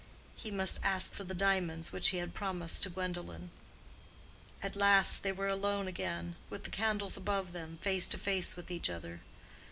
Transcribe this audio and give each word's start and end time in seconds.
He 0.35 0.49
must 0.49 0.79
ask 0.81 1.13
for 1.13 1.23
the 1.23 1.35
diamonds 1.35 1.91
which 1.91 2.09
he 2.09 2.17
had 2.17 2.33
promised 2.33 2.81
to 2.81 2.89
Gwendolen. 2.89 3.51
At 4.63 4.75
last 4.75 5.21
they 5.21 5.31
were 5.31 5.45
alone 5.47 5.87
again, 5.87 6.37
with 6.49 6.63
the 6.63 6.71
candles 6.71 7.17
above 7.17 7.51
them, 7.51 7.77
face 7.83 8.07
to 8.07 8.17
face 8.17 8.55
with 8.55 8.71
each 8.71 8.89
other. 8.89 9.21